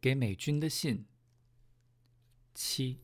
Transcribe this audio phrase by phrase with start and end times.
[0.00, 1.04] 给美军的信。
[2.54, 2.98] 七，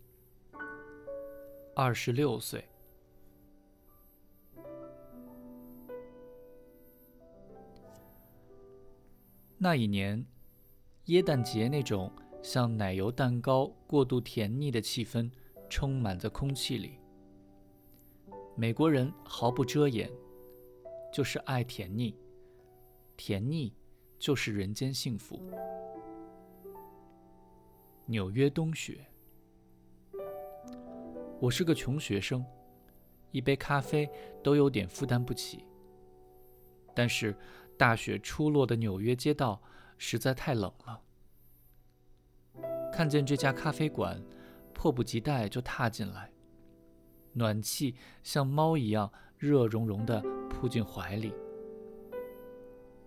[1.74, 2.64] 二十六岁。
[9.58, 10.24] 那一年，
[11.06, 12.10] 耶诞节那种
[12.42, 15.30] 像奶油蛋糕过度甜腻的气氛
[15.68, 16.98] 充满在空气里。
[18.56, 20.10] 美国人毫不遮掩，
[21.12, 22.18] 就是爱甜腻，
[23.18, 23.74] 甜腻
[24.18, 25.40] 就是人间幸福。
[28.08, 29.04] 纽约冬雪，
[31.40, 32.44] 我是个穷学生，
[33.32, 34.08] 一杯咖啡
[34.42, 35.64] 都有点负担不起。
[36.94, 37.36] 但是。
[37.78, 39.60] 大雪初落的纽约街道
[39.98, 41.02] 实在太冷了。
[42.90, 44.18] 看见这家咖啡馆，
[44.72, 46.32] 迫不及待就踏进来。
[47.34, 51.34] 暖气像猫一样热融融地扑进怀里，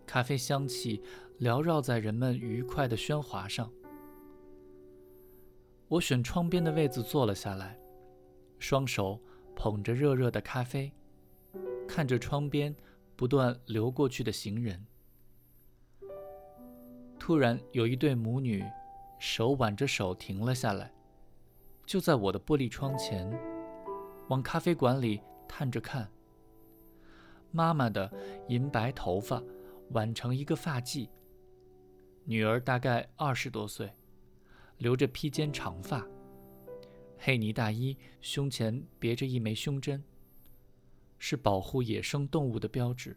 [0.05, 1.01] 咖啡香气
[1.39, 3.73] 缭绕在人们愉快的喧哗上。
[5.89, 7.77] 我选窗边的位子坐了下来，
[8.57, 9.19] 双手
[9.55, 10.91] 捧着热热的咖啡，
[11.87, 12.73] 看着窗边。
[13.15, 14.87] 不断流过去的行人，
[17.19, 18.63] 突然有一对母女
[19.19, 20.89] 手挽着手停了下来，
[21.85, 23.29] 就在我的玻璃窗前，
[24.29, 26.09] 往咖啡馆里探着看。
[27.51, 28.09] 妈妈的
[28.47, 29.43] 银白头发
[29.89, 31.09] 挽成一个发髻，
[32.23, 33.91] 女儿大概二十多岁，
[34.79, 36.05] 留着披肩长发，
[37.17, 40.03] 黑呢大衣胸前别着一枚胸针。
[41.21, 43.13] 是保护野生动物的标志。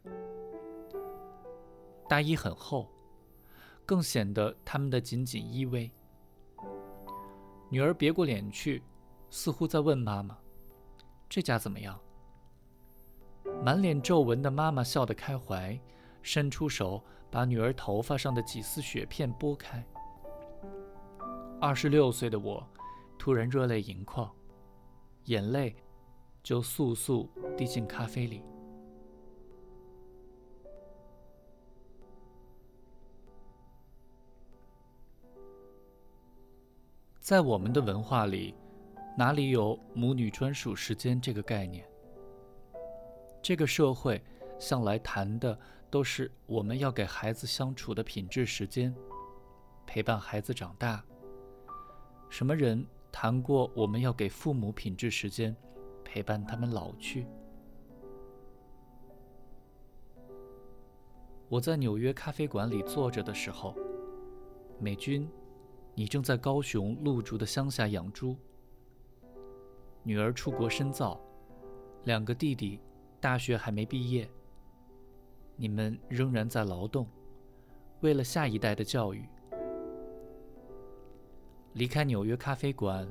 [2.09, 2.91] 大衣很厚，
[3.87, 5.89] 更显得他们的紧紧依偎。
[7.71, 8.83] 女儿别过脸去，
[9.31, 10.37] 似乎在问妈妈
[11.31, 11.97] ：“这家怎么样？”
[13.65, 15.81] 满脸皱纹的妈妈笑得开怀，
[16.23, 19.87] 伸出手把女儿头发上的几丝雪片拨开。
[21.63, 22.67] 二十六岁的我，
[23.17, 24.29] 突然热泪盈眶，
[25.27, 25.77] 眼泪。
[26.43, 28.43] 就速速滴进咖啡里。
[37.21, 38.57] 在我们的文化里，
[39.17, 41.89] 哪里有母女专属时间这个概念？
[43.41, 44.21] 这个社会
[44.59, 45.57] 向来谈的
[45.89, 48.93] 都是我们要给孩子相处的品质时间，
[49.87, 51.05] 陪伴孩子长大。
[52.33, 52.83] 什么人
[53.13, 55.55] 谈过我们要给父母品质时间？
[56.03, 57.27] 陪伴他们老去。
[61.51, 63.77] 我在纽约咖啡馆里坐着的时候，
[64.79, 65.29] 美军，
[65.95, 68.35] 你正在高雄鹿竹的乡下养猪。
[70.03, 71.21] 女儿出国深造，
[72.05, 72.81] 两个弟弟
[73.21, 74.27] 大学还没毕业。
[75.55, 77.07] 你们仍然在劳动，
[78.01, 79.29] 为了下一代的教育。
[81.75, 83.09] 离开纽约咖啡馆。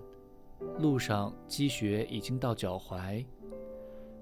[0.78, 3.26] 路上积雪已经到脚踝，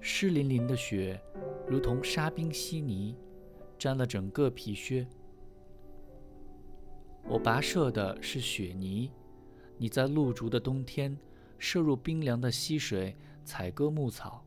[0.00, 1.20] 湿淋淋的雪
[1.68, 3.14] 如同沙冰稀泥，
[3.78, 5.06] 沾了整个皮靴。
[7.28, 9.12] 我跋涉的是雪泥，
[9.76, 11.14] 你在露竹的冬天
[11.58, 13.14] 摄入冰凉的溪水，
[13.44, 14.42] 采割牧草，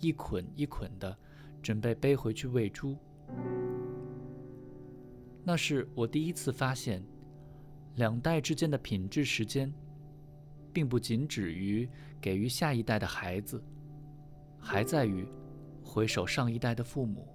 [0.00, 1.14] 一捆一捆的
[1.62, 2.96] 准备背回去喂猪。
[5.44, 7.04] 那是我第一次发现，
[7.94, 9.72] 两代之间的品质时间。
[10.74, 11.88] 并不仅止于
[12.20, 13.62] 给予下一代的孩子，
[14.58, 15.24] 还在于
[15.84, 17.28] 回首上一代的父母。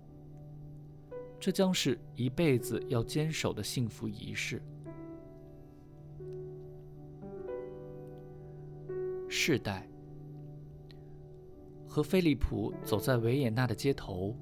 [1.39, 4.61] 这将是一辈子要坚守的幸福仪式。
[9.29, 9.87] 世代
[11.87, 14.35] 和菲利普走在维也纳的街头，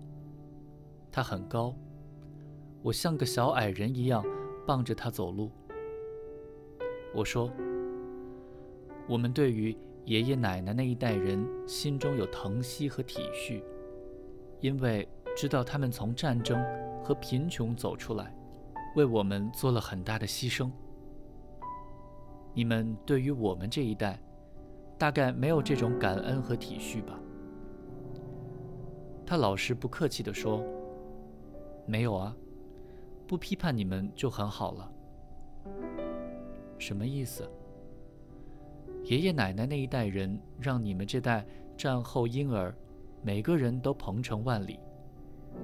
[1.11, 1.77] 他很高，
[2.81, 4.25] 我像个小矮人一样
[4.65, 5.51] 傍着他走路。
[7.17, 7.51] 我说。
[9.09, 13.63] 我们对于爷爷奶奶那一代人心中有疼惜和体恤，
[14.59, 16.63] 因为知道他们从战争
[17.03, 18.31] 和贫穷走出来，
[18.95, 20.69] 为我们做了很大的牺牲。
[22.53, 24.19] 你们对于我们这一代，
[24.95, 27.19] 大概没有这种感恩和体恤吧？
[29.25, 30.63] 他老实不客气地说
[31.87, 32.35] ：“没有啊，
[33.25, 34.91] 不批判你们就很好了。”
[36.77, 37.49] 什么意思？
[39.03, 41.45] 爷爷奶奶那一代人，让你们这代
[41.77, 42.75] 战后婴儿，
[43.21, 44.79] 每个人都鹏程万里，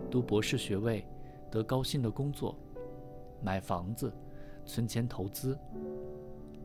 [0.09, 1.05] 读博士学位，
[1.51, 2.57] 得高薪的工作，
[3.41, 4.11] 买房子，
[4.65, 5.57] 存钱投资，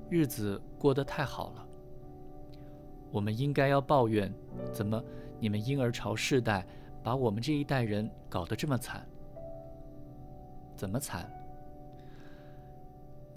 [0.09, 1.67] 日子过得太好了。
[3.11, 4.33] 我们应该要抱怨，
[4.73, 5.03] 怎么
[5.41, 6.67] 你们婴儿潮世代
[7.03, 9.05] 把我们这一代人搞得这么惨？
[10.77, 11.29] 怎么惨？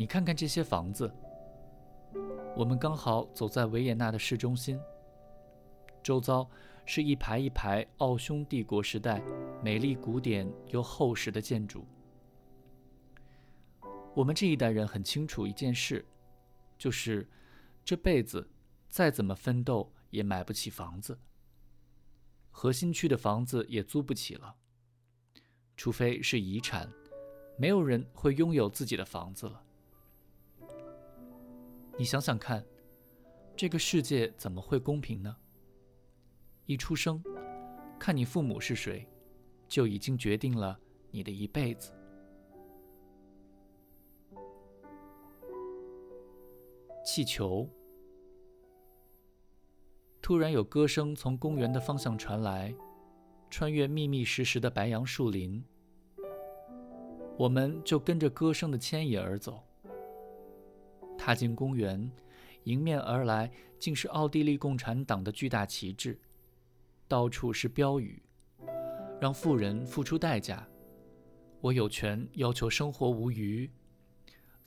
[0.01, 1.13] 你看看这些房子，
[2.57, 4.79] 我们刚好走在维也纳的市中心，
[6.01, 6.49] 周遭
[6.87, 9.21] 是一排一排奥匈帝国时代
[9.63, 11.85] 美丽古典又厚实的建筑。
[14.15, 16.03] 我们这一代人很清楚一件事，
[16.79, 17.29] 就是
[17.85, 18.49] 这辈子
[18.89, 21.19] 再怎么奋斗也买不起房子，
[22.49, 24.55] 核心区的房子也租不起了，
[25.77, 26.91] 除非是遗产，
[27.55, 29.63] 没有人会拥有自己的房子了。
[32.01, 32.65] 你想想看，
[33.55, 35.37] 这个世界怎么会公平呢？
[36.65, 37.23] 一出生，
[37.99, 39.07] 看你父母是谁，
[39.67, 40.79] 就已经决定了
[41.11, 41.93] 你的一辈子。
[47.05, 47.69] 气球。
[50.23, 52.73] 突然有歌声从公园的方向传来，
[53.47, 55.63] 穿越密密实实的白杨树林，
[57.37, 59.63] 我们就跟着歌声的牵引而走。
[61.23, 62.11] 踏进公园，
[62.63, 66.17] 迎面而来竟是奥地利共产党的巨大旗帜，
[67.07, 68.23] 到处是标语
[69.21, 70.67] ：“让富人付出代价，
[71.59, 73.69] 我有权要求生活无虞，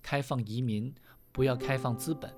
[0.01, 0.95] 开放移民。”
[1.33, 2.33] 不要开放资本。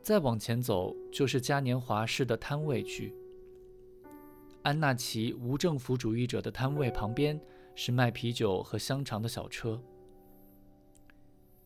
[0.00, 3.12] 再往前走，就是嘉年华式的摊位区。
[4.62, 7.40] 安纳奇无政府主义者的摊位旁边
[7.74, 9.82] 是卖啤酒和香肠的小车。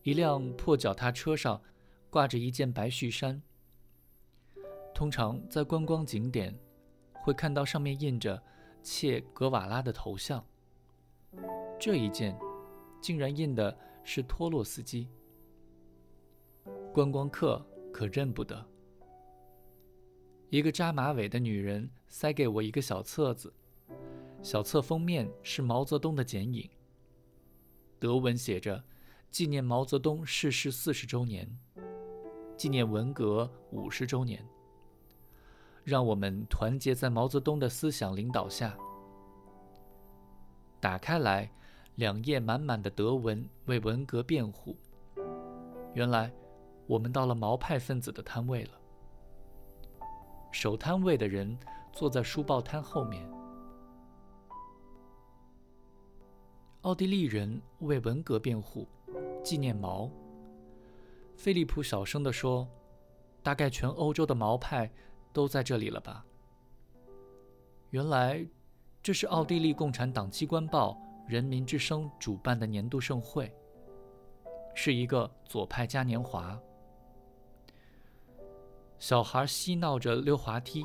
[0.04, 1.60] 一辆破脚踏车上
[2.10, 3.40] 挂着一件白恤衫。
[4.94, 6.54] 通常在观光景点
[7.14, 8.40] 会看到上面印着
[8.82, 10.44] 切格瓦拉的头像，
[11.80, 12.38] 这一件
[13.00, 13.74] 竟然印的
[14.04, 15.08] 是托洛斯基。
[16.92, 18.62] 观光客可认不得。
[20.50, 23.50] 一个扎马尾的女人塞给我一个小册子，
[24.42, 26.68] 小册封面是毛泽东的剪影。
[27.98, 28.84] 德文写着
[29.34, 31.44] ：“纪念毛泽东逝世四十周年，
[32.56, 34.46] 纪念文革五十周年。”
[35.82, 38.78] 让我们团结在毛泽东的思想领导下。
[40.78, 41.50] 打开来，
[41.96, 44.76] 两页满满的德文为文革辩护。
[45.94, 46.32] 原来。
[46.86, 48.72] 我们到了毛派分子的摊位了。
[50.52, 51.58] 守摊位的人
[51.92, 53.26] 坐在书报摊后面。
[56.82, 58.86] 奥地利人为文革辩护，
[59.44, 60.10] 纪念毛。
[61.36, 62.66] 菲利普小声地说
[63.42, 64.90] ：“大概全欧洲的毛派
[65.32, 66.24] 都在这里了吧？”
[67.90, 68.44] 原来，
[69.02, 70.98] 这是奥地利共产党机关报
[71.30, 73.54] 《人民之声》主办的年度盛会，
[74.74, 76.58] 是一个左派嘉年华。
[78.98, 80.84] 小孩嬉闹着溜滑梯，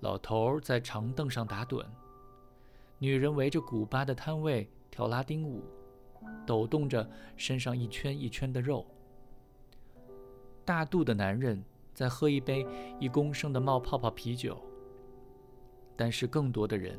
[0.00, 1.84] 老头在长凳上打盹，
[2.98, 5.62] 女人围着古巴的摊位跳拉丁舞，
[6.46, 8.86] 抖动着身上一圈一圈的肉。
[10.64, 12.66] 大肚的男人在喝一杯
[13.00, 14.60] 一公升的冒泡泡啤酒。
[15.94, 16.98] 但是更多的人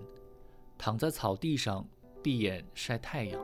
[0.77, 1.85] 躺在草地上
[2.21, 3.41] 闭眼晒太阳。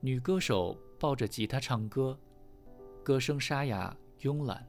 [0.00, 2.16] 女歌手抱着吉他唱歌。
[3.02, 4.66] 歌声沙哑慵懒，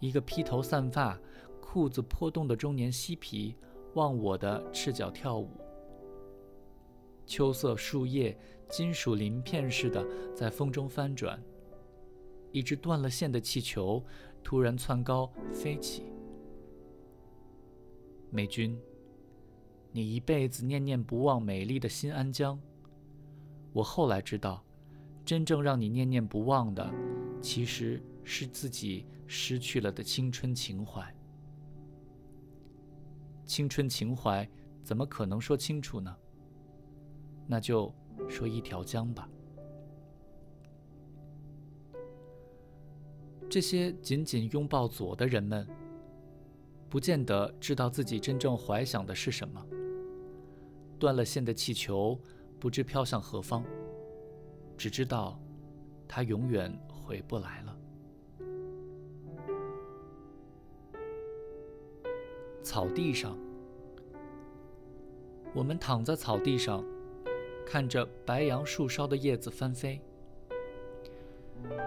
[0.00, 1.16] 一个披头散发、
[1.60, 3.56] 裤子破洞的中年嬉皮
[3.94, 5.48] 忘我的赤脚跳舞。
[7.32, 8.38] 秋色树叶
[8.68, 10.06] 金属鳞片似的
[10.36, 11.42] 在风中翻转。
[12.50, 14.04] 一只断了线的气球
[14.44, 16.12] 突然窜高飞起。
[18.28, 18.78] 美军，
[19.92, 22.60] 你一辈子念念不忘美丽的新安江。
[23.72, 24.62] 我后来知道。
[25.24, 26.92] 真正让你念念不忘的，
[27.40, 31.02] 其实是自己失去了的青春情怀。
[33.46, 34.46] 青春情怀
[34.82, 36.14] 怎么可能说清楚呢？
[37.52, 37.92] 那就
[38.30, 39.28] 说一条江吧。
[43.46, 45.68] 这些紧紧拥抱左的人们，
[46.88, 49.62] 不见得知道自己真正怀想的是什么。
[50.98, 52.18] 断了线的气球，
[52.58, 53.62] 不知飘向何方。
[54.78, 55.38] 只知道，
[56.08, 57.78] 他永远回不来了。
[62.62, 63.36] 草地上，
[65.54, 66.82] 我们躺在草地上，
[67.66, 70.00] 看着白杨树梢的叶子翻飞。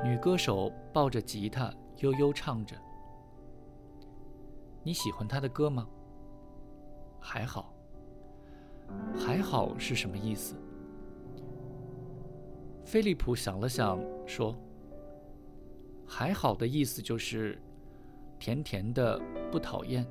[0.03, 2.75] 女歌手抱着吉他悠悠唱着。
[4.83, 5.87] 你喜欢她的歌吗？
[7.19, 7.73] 还好。
[9.15, 10.55] 还好是什么意思？
[12.83, 14.55] 菲利普想了想，说
[16.05, 17.59] ：“还好的意思就是，
[18.37, 19.19] 甜甜的，
[19.51, 20.05] 不讨厌。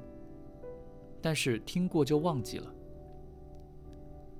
[1.23, 2.75] 但是听过就忘记了。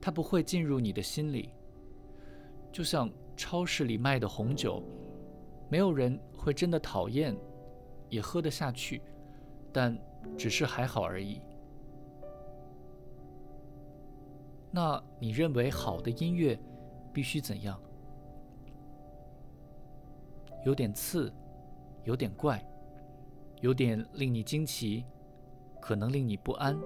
[0.05, 1.49] 它不会进入你的心里，
[2.71, 4.83] 就像超市里卖的红酒，
[5.71, 7.35] 没有人会真的讨厌，
[8.11, 9.01] 也喝得下去，
[9.73, 9.99] 但
[10.37, 11.41] 只是还好而已。
[14.71, 16.61] 那你认为好的音乐
[17.11, 17.81] 必须怎样？
[20.67, 21.33] 有点刺，
[22.03, 22.63] 有点怪，
[23.63, 25.03] 有点令你惊奇，
[25.81, 26.79] 可能令你不安。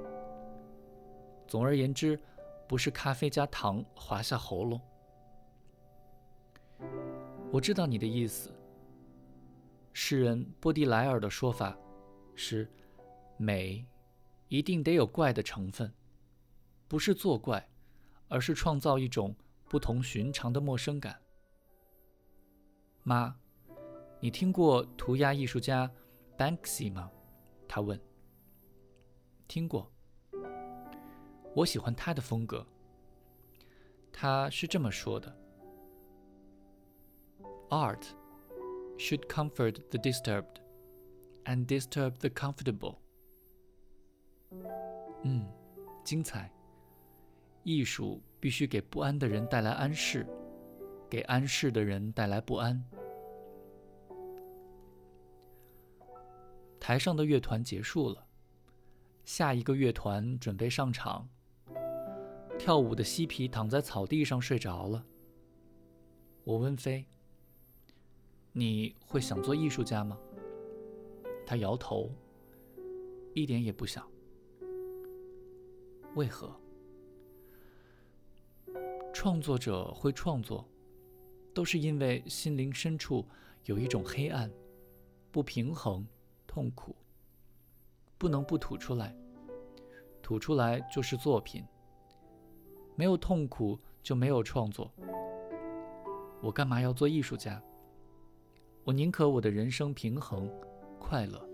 [1.48, 2.16] 总而言之，
[2.68, 4.80] 不是咖啡加糖滑下喉咙。
[7.50, 8.54] 我知道你的意思。
[9.92, 11.76] 诗人波迪莱尔的说法
[12.36, 12.70] 是：
[13.36, 13.84] 美
[14.46, 15.92] 一定得有怪的成分，
[16.86, 17.68] 不是作怪。
[18.30, 19.34] 而是创造一种
[19.70, 21.18] 不同寻常的陌生感。
[23.02, 23.34] 妈，
[24.20, 25.90] 你听过涂鸦艺术家
[26.36, 27.10] Banksy 吗？
[27.66, 27.98] 他问。
[29.46, 29.90] 听过。
[31.54, 32.66] 我喜欢他的风格。
[34.12, 35.36] 他是这么说的
[37.68, 38.06] ：“Art
[38.96, 40.56] should comfort the disturbed,
[41.44, 42.96] and disturb the comfortable。”
[45.22, 45.46] 嗯，
[46.04, 46.52] 精彩。
[47.64, 50.26] 艺术必须给不安的人带来安适，
[51.10, 52.82] 给安适的人带来不安。
[56.80, 58.26] 台上的乐团结束了，
[59.24, 61.28] 下一个乐团准备上场。
[62.58, 65.04] 跳舞的嬉皮躺在草地上睡着了。
[66.44, 67.06] 我问飞
[68.52, 70.18] ：“你会想做艺术家吗？”
[71.46, 72.10] 他摇头，
[73.32, 74.06] 一点也不想。
[76.14, 76.54] 为何？
[79.14, 80.68] 创作者会创作，
[81.54, 83.24] 都是因为心灵深处
[83.64, 84.50] 有一种黑暗、
[85.30, 86.06] 不平衡、
[86.46, 86.94] 痛苦，
[88.18, 89.16] 不能不吐出来。
[90.20, 91.64] 吐出来就是作品。
[92.98, 94.92] 没有痛苦就没有创作。
[96.42, 97.62] 我干嘛要做艺术家？
[98.82, 100.50] 我宁可我的人生平衡、
[100.98, 101.48] 快乐。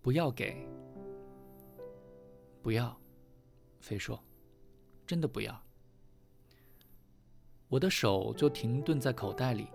[0.00, 0.64] 不要给。
[2.62, 2.96] 不要，
[3.80, 4.22] 飞说
[5.04, 5.60] ：“真的不要。”
[7.66, 9.66] 我的手就停顿在口袋里，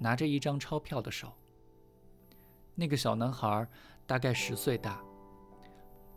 [0.00, 1.32] 拿着一张钞票的手。
[2.74, 3.68] 那个小男孩
[4.04, 5.04] 大概十岁大，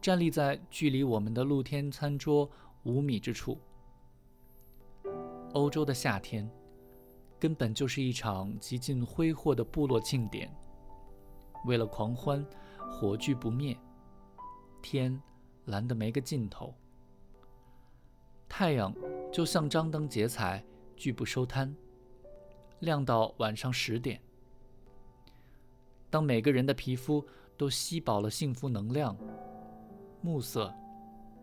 [0.01, 2.49] 站立在距离我们的露天餐桌
[2.83, 3.59] 五米之处。
[5.53, 6.49] 欧洲的夏天，
[7.39, 10.51] 根本就是一场极尽挥霍的部落庆典。
[11.65, 12.45] 为了狂欢，
[12.89, 13.77] 火炬不灭，
[14.81, 15.21] 天。
[15.65, 16.73] 蓝得没个尽头，
[18.49, 18.91] 太阳
[19.31, 20.61] 就像张灯结彩，
[20.95, 21.73] 拒不收摊，
[22.79, 24.19] 亮到晚上十点。
[26.09, 27.23] 当每个人的皮肤
[27.55, 29.15] 都吸饱了幸福能量，
[30.21, 30.73] 暮色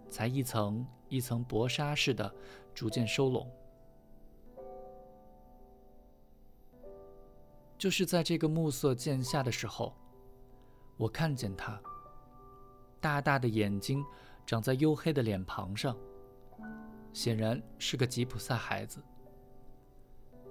[0.08, 2.34] 才一层一层薄纱似的
[2.74, 3.50] 逐渐收拢。
[7.76, 9.94] 就是在这个暮色渐下的时候，
[10.96, 11.80] 我看见他。
[13.00, 14.04] 大大的眼睛
[14.44, 15.96] 长在黝黑的脸庞上，
[17.12, 19.00] 显然是个吉普赛孩子。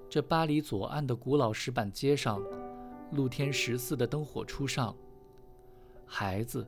[0.10, 2.42] 这巴黎左岸的古老石板街上，
[3.12, 4.96] 露天十四的灯火初上，
[6.06, 6.66] 孩子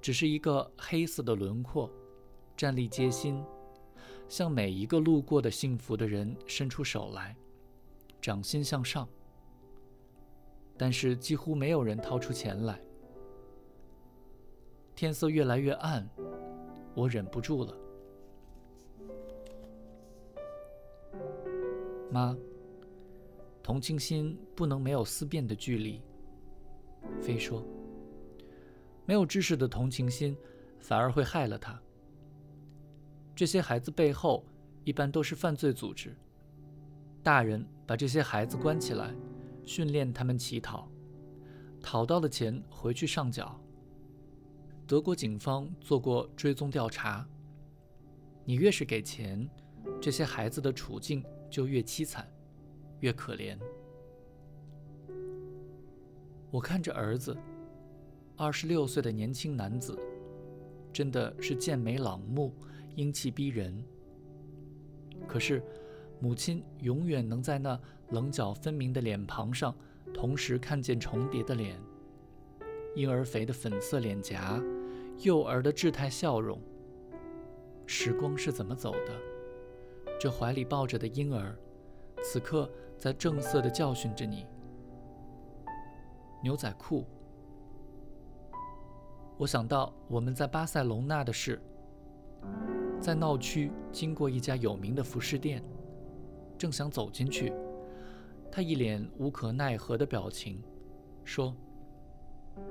[0.00, 1.90] 只是一个黑色的轮廓，
[2.56, 3.42] 站立街心，
[4.28, 7.36] 向每一个路过的幸福的人伸出手来，
[8.20, 9.08] 掌心向上。
[10.76, 12.80] 但是几乎没有人掏出钱来。
[14.94, 16.08] 天色越来越暗，
[16.94, 17.76] 我忍不住了。
[22.10, 22.36] 妈，
[23.62, 26.00] 同情心不能没有思辨的距离。
[27.20, 27.62] 非说，
[29.08, 30.36] 没有知识的同情心
[30.78, 31.80] 反而会害了他。
[33.34, 34.44] 这些孩子背后
[34.84, 36.14] 一般都是犯罪组织，
[37.22, 39.14] 大人把这些孩子关起来，
[39.64, 40.86] 训练他们乞讨，
[41.80, 43.58] 讨到了钱回去上缴。
[44.86, 47.26] 德国警方做过追踪调查。
[48.44, 49.48] 你越是给钱，
[50.02, 52.30] 这些孩子的处境就越凄惨，
[53.00, 53.58] 越可怜。
[56.50, 57.34] 我看着儿子，
[58.40, 59.98] 二十六岁的年轻男子，
[60.92, 62.54] 真的是健美朗目，
[62.94, 63.84] 英气逼人。
[65.26, 65.60] 可是，
[66.20, 67.76] 母亲永远能在那
[68.10, 69.74] 棱角分明的脸庞上，
[70.14, 71.76] 同时看见重叠的脸，
[72.94, 74.62] 婴儿肥的粉色脸颊。
[75.18, 76.60] 幼儿的稚态笑容。
[77.86, 79.20] 时光是怎么走的？
[80.20, 81.58] 这怀里抱着的婴儿，
[82.22, 84.46] 此刻在正色地教训着你。
[86.40, 87.04] 牛仔裤。
[89.38, 91.62] 我想到我们在巴塞隆纳的事。
[93.00, 95.62] 在闹区经过一家有名的服饰店，
[96.58, 97.52] 正想走进去，
[98.50, 100.60] 他一脸无可奈何的表情，
[101.24, 101.54] 说：“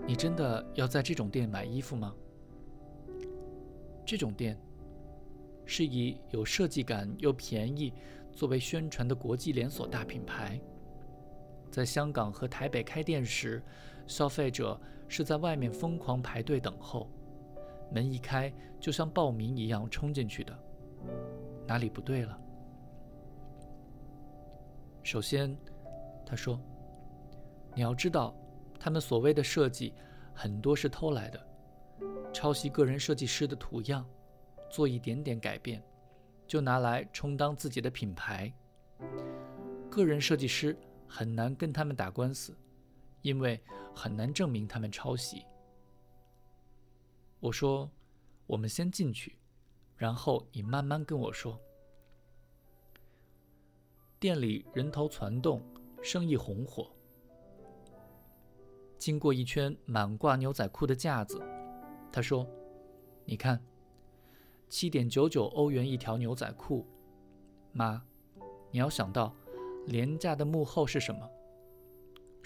[0.05, 2.13] 你真的要在这种店买衣服吗？
[4.05, 4.59] 这种店
[5.65, 7.93] 是以有设计感又便宜
[8.33, 10.59] 作为宣传的国际连锁大品牌。
[11.71, 13.63] 在香港和台北开店时，
[14.05, 17.09] 消费者是在外面疯狂排队等候。”
[17.89, 20.53] 门一开，就像报名一样冲进去的，
[21.65, 22.37] 哪里不对了？
[25.03, 25.57] 首先，
[26.25, 26.59] 他说
[27.73, 28.35] ：“你要知道，
[28.77, 29.93] 他们所谓的设计
[30.33, 31.47] 很多是偷来的，
[32.33, 34.05] 抄袭个人设计师的图样，
[34.69, 35.81] 做一点点改变，
[36.45, 38.51] 就拿来充当自己的品牌。
[39.89, 42.53] 个人设计师很难跟他们打官司，
[43.27, 43.61] 因为
[43.93, 45.45] 很难证明他们抄袭。”
[47.41, 47.91] 我说
[48.47, 49.37] ：“我们先进去，
[49.97, 51.59] 然后你慢慢跟我说。”
[54.17, 55.61] 店里人头攒动，
[56.01, 56.89] 生意红火。
[58.97, 61.39] 经过一圈满挂牛仔裤的架子，
[62.11, 62.47] 他说
[63.25, 63.61] ：“你看，
[64.69, 66.87] 七点九九欧元一条牛仔裤。
[67.73, 68.03] 妈，
[68.71, 69.35] 你要想到
[69.85, 71.29] 廉价的幕后是什么？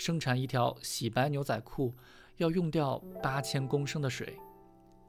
[0.01, 1.93] 生产一条洗白牛仔裤
[2.38, 4.36] 要用掉八千公升的水。”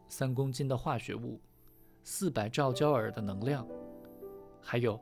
[0.06, 1.40] 三公斤的化学物，
[2.04, 3.66] 四百兆焦耳的能量，
[4.61, 5.00] 还有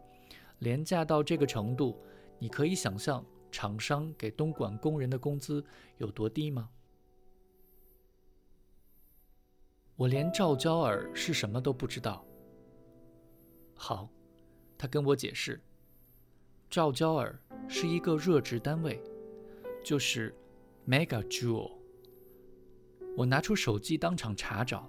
[0.61, 2.01] 廉价到这个程度，
[2.39, 5.65] 你可以想象厂商给东莞工人的工资
[5.99, 6.71] 有多低吗？
[9.97, 12.25] 我连兆焦耳是什么都不知道。
[13.75, 14.09] 好，
[14.79, 15.61] 他跟我解释，
[16.71, 17.37] 兆焦耳
[17.69, 19.03] 是一个热值单位，
[19.83, 20.35] 就是
[20.87, 21.73] mega joule。
[23.17, 24.89] 我拿出手机当场查找。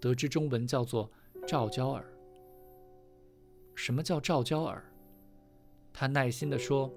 [0.00, 1.10] 得知中文叫做
[1.44, 2.04] 赵焦耳。
[3.74, 4.80] 什么叫赵焦耳？
[5.92, 6.88] 他耐心地说：“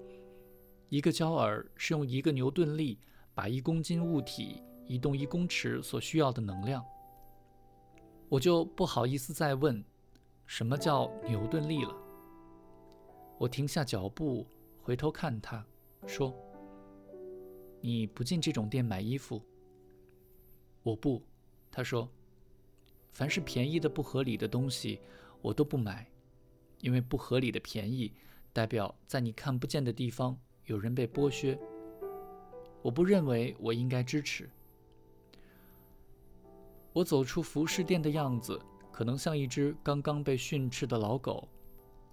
[0.88, 3.00] 一个焦耳是用一个牛顿力
[3.34, 6.84] 把一公斤物体移动一公尺所需要的能量。”
[8.30, 9.84] 我就不好意思再问
[10.46, 11.92] 什么叫牛顿力了。
[13.36, 14.46] 我停下脚步，
[14.80, 15.66] 回头看他，
[16.06, 16.32] 说
[17.82, 19.42] ：“你不进这种店买衣服？”
[20.82, 21.22] 我不，
[21.70, 22.08] 他说。
[23.12, 24.98] 凡是便宜的不合理的东西，
[25.42, 26.10] 我都不买，
[26.80, 28.10] 因为不合理的便宜
[28.54, 31.58] 代表在你看不见的地方有人被剥削。
[32.80, 34.48] 我不认为我应该支持。
[36.94, 38.58] 我走出服饰店的样子，
[38.90, 41.46] 可能像一只刚刚被训斥的老狗，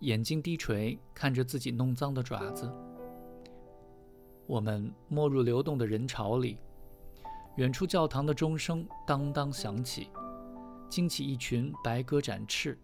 [0.01, 2.69] 眼睛低垂看着自己弄脏的爪子。
[4.49, 6.57] 我们没入流动的人潮里，
[7.57, 10.09] 远处教堂的钟声当当响起。
[10.89, 12.75] 惊起一群白鸽展翅。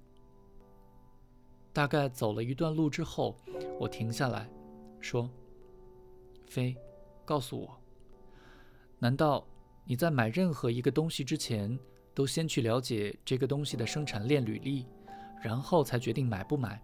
[1.73, 3.35] 大概走了一段路之后，
[3.79, 4.47] 我停下来，
[4.99, 5.27] 说
[6.45, 6.77] ：“飞，
[7.25, 7.75] 告诉我，
[8.99, 9.43] 难道
[9.85, 11.79] 你在买任何一个东西之前，
[12.13, 14.85] 都先去了解这个东西的生产链履历，
[15.41, 16.79] 然后才决定买不买？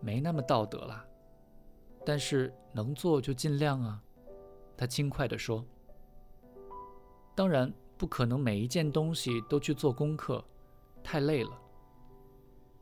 [0.00, 1.06] 没那么道德啦，
[2.04, 4.02] 但是能做就尽量啊。”
[4.76, 5.64] 他轻快地说
[7.34, 10.44] ：“当然。”不可能每一件东西都去做功课，
[11.02, 11.50] 太累了。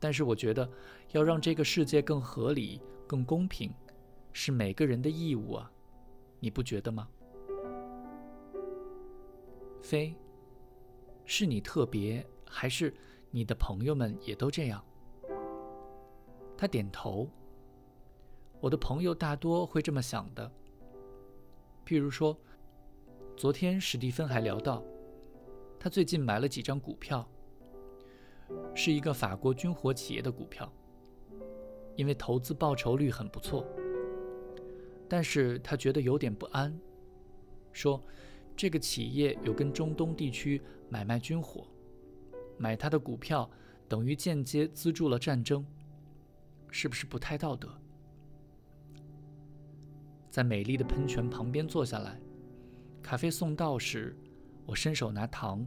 [0.01, 0.69] 但是我觉得，
[1.11, 3.71] 要让这个世界更合理、更公平，
[4.33, 5.71] 是每个人的义务啊！
[6.41, 7.07] 你不觉得吗？
[9.83, 10.17] 飞，
[11.27, 12.93] 是你特别，还是
[13.31, 14.83] 你的朋友们也都这样？
[16.57, 17.29] 他点头。
[18.63, 20.49] 我的朋友大多会这么想的。
[21.85, 22.39] 譬如说，
[23.37, 24.85] 昨天史蒂芬还聊到。
[25.81, 27.29] 他最近买了几张股票，
[28.73, 30.73] 是一个法国军火企业的股票，
[31.97, 33.67] 因为投资报酬率很不错。
[35.09, 36.73] 但是他觉得有点不安，
[37.73, 38.01] 说
[38.57, 41.67] 这个企业有跟中东地区买卖军火，
[42.57, 43.51] 买他的股票
[43.89, 45.67] 等于间接资助了战争，
[46.71, 47.77] 是不是不太道德？
[50.33, 52.19] 在美丽的喷泉旁边坐下来，
[53.03, 54.17] 咖啡送到时。
[54.65, 55.67] 我伸手拿糖，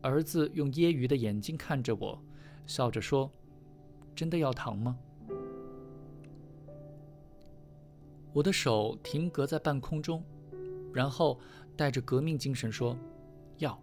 [0.00, 2.18] 儿子用揶揄的眼睛看着我，
[2.66, 3.30] 笑着说
[4.16, 4.98] ：“真的要糖吗？”
[8.32, 10.24] 我的手停格在半空中，
[10.90, 11.38] 然后
[11.76, 12.96] 带着革命精神说
[13.58, 13.78] ：“要。”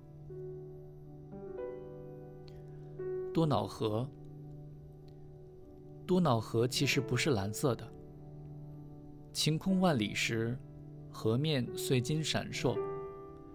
[3.32, 4.10] 多瑙河，
[6.08, 7.88] 多瑙河其实不是蓝色的。
[9.34, 10.58] 晴空万里时，
[11.10, 12.78] 河面碎金闪烁。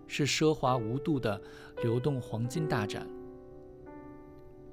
[0.09, 1.41] 是奢华无度的
[1.83, 3.07] 流动黄金大展。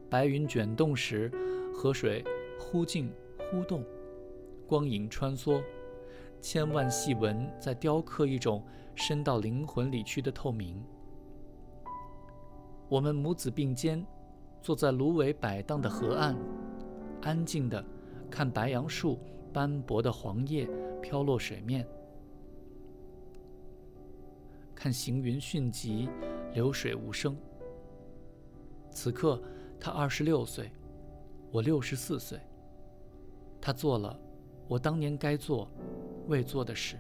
[0.10, 1.32] 白云卷动时，
[1.74, 2.24] 河水
[2.60, 3.12] 忽静
[3.50, 3.84] 忽动，
[4.68, 5.60] 光影穿梭，
[6.40, 8.64] 千万细纹在雕刻一种
[8.94, 10.82] 深到灵魂里去的透明。
[12.88, 14.06] 我们母子并肩，
[14.62, 16.38] 坐在芦苇摆荡的河岸，
[17.24, 17.84] 安静地
[18.30, 19.18] 看白杨树
[19.52, 20.70] 斑驳的黄叶
[21.04, 21.86] 飘落水面，
[24.74, 26.08] 看行云迅疾，
[26.54, 27.36] 流水无声。
[28.90, 29.40] 此刻，
[29.78, 30.72] 他二十六岁，
[31.52, 32.40] 我六十四岁。
[33.60, 34.18] 他做了
[34.68, 35.70] 我当年该做、
[36.28, 36.98] 未做的事。